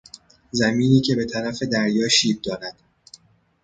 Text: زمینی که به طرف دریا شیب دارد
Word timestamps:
زمینی 0.51 1.01
که 1.01 1.15
به 1.15 1.25
طرف 1.25 1.63
دریا 1.63 2.07
شیب 2.09 2.41
دارد 2.41 2.75